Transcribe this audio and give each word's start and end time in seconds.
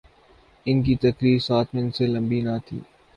ان 0.65 0.81
کی 0.83 0.95
تقریر 0.95 1.37
سات 1.39 1.75
منٹ 1.75 1.95
سے 1.95 2.07
لمبی 2.07 2.41
نہ 2.41 2.57
تھی۔ 2.65 2.79